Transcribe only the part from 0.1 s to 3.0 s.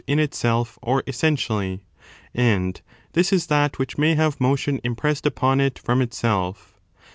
itself or essentially, and